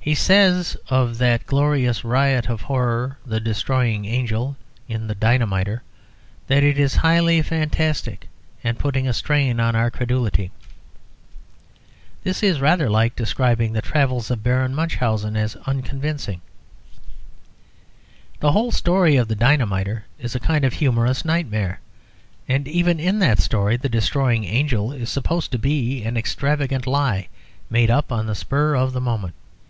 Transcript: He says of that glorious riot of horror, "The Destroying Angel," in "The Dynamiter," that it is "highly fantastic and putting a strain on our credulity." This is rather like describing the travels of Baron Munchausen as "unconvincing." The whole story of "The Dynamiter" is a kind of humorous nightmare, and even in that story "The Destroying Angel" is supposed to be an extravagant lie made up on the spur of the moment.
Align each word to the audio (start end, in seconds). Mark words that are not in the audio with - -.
He 0.00 0.14
says 0.14 0.76
of 0.88 1.18
that 1.18 1.44
glorious 1.44 2.04
riot 2.04 2.48
of 2.48 2.62
horror, 2.62 3.18
"The 3.26 3.40
Destroying 3.40 4.04
Angel," 4.04 4.56
in 4.86 5.08
"The 5.08 5.14
Dynamiter," 5.16 5.82
that 6.46 6.62
it 6.62 6.78
is 6.78 6.94
"highly 6.94 7.42
fantastic 7.42 8.28
and 8.62 8.78
putting 8.78 9.08
a 9.08 9.12
strain 9.12 9.58
on 9.58 9.74
our 9.74 9.90
credulity." 9.90 10.52
This 12.22 12.44
is 12.44 12.60
rather 12.60 12.88
like 12.88 13.16
describing 13.16 13.72
the 13.72 13.82
travels 13.82 14.30
of 14.30 14.44
Baron 14.44 14.72
Munchausen 14.72 15.36
as 15.36 15.56
"unconvincing." 15.66 16.42
The 18.38 18.52
whole 18.52 18.70
story 18.70 19.16
of 19.16 19.26
"The 19.26 19.34
Dynamiter" 19.34 20.04
is 20.20 20.36
a 20.36 20.40
kind 20.40 20.64
of 20.64 20.74
humorous 20.74 21.24
nightmare, 21.24 21.80
and 22.46 22.68
even 22.68 23.00
in 23.00 23.18
that 23.18 23.40
story 23.40 23.76
"The 23.76 23.88
Destroying 23.88 24.44
Angel" 24.44 24.92
is 24.92 25.10
supposed 25.10 25.50
to 25.50 25.58
be 25.58 26.04
an 26.04 26.16
extravagant 26.16 26.86
lie 26.86 27.26
made 27.68 27.90
up 27.90 28.12
on 28.12 28.26
the 28.26 28.36
spur 28.36 28.76
of 28.76 28.92
the 28.92 29.00
moment. 29.00 29.34